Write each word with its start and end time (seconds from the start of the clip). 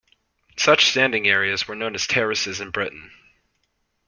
Such 0.57 0.87
standing 0.89 1.27
areas 1.27 1.67
were 1.67 1.75
known 1.75 1.93
as 1.93 2.07
"terraces" 2.07 2.59
in 2.59 2.71
Britain. 2.71 3.11